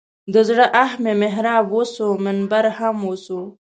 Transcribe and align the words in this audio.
د 0.33 0.35
زړه 0.49 0.65
آه 0.83 0.91
مې 1.03 1.13
محراب 1.21 1.65
وسو 1.75 2.07
منبر 2.25 2.65
هم 2.77 2.97
وسو. 3.09 3.41